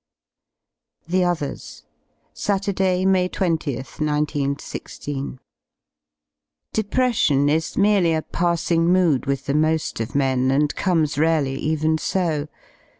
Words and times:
THE 1.07 1.23
OTHERS 1.23 1.83
Saturday, 2.33 3.05
May 3.05 3.29
20th, 3.29 4.01
19 4.01 4.49
1 4.57 4.57
6. 4.59 4.99
Depression 6.73 7.47
is 7.47 7.77
merely 7.77 8.13
apassing 8.15 8.91
mood 8.91 9.27
with 9.27 9.45
the 9.45 9.53
mo^ 9.53 9.99
of 9.99 10.15
men, 10.15 10.49
and 10.49 10.75
comes 10.75 11.19
rarely 11.19 11.53
even 11.59 11.99
so. 11.99 12.47